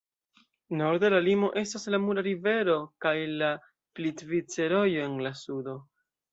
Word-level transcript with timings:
Norde, 0.79 1.11
la 1.13 1.19
limo 1.25 1.49
estas 1.61 1.85
la 1.97 1.99
Mura 2.07 2.23
Rivero 2.29 2.79
kaj 3.07 3.13
la 3.43 3.53
Plitvice-Rojo 4.01 5.07
en 5.07 5.23
la 5.31 5.37
sudo. 5.47 5.81